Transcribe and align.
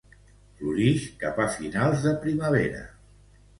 Florix 0.61 1.03
cap 1.25 1.43
a 1.45 1.47
finals 1.59 2.09
de 2.09 2.17
primavera. 2.27 2.83